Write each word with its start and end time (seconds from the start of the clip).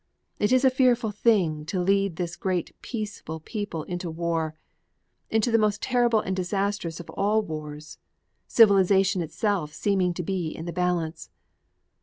It 0.39 0.51
is 0.51 0.65
a 0.65 0.71
fearful 0.71 1.11
thing 1.11 1.63
to 1.67 1.79
lead 1.79 2.15
this 2.15 2.35
great 2.35 2.75
peaceful 2.81 3.39
people 3.39 3.83
into 3.83 4.09
war, 4.09 4.55
into 5.29 5.51
the 5.51 5.59
most 5.59 5.79
terrible 5.79 6.21
and 6.21 6.35
disastrous 6.35 6.99
of 6.99 7.07
all 7.11 7.43
wars, 7.43 7.99
civilization 8.47 9.21
itself 9.21 9.73
seeming 9.73 10.15
to 10.15 10.23
be 10.23 10.47
in 10.47 10.65
the 10.65 10.73
balance. 10.73 11.29